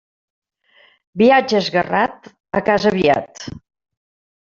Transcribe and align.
Viatge 1.23 1.59
esguerrat, 1.65 2.33
a 2.61 2.65
casa 2.73 2.93
aviat. 2.97 3.49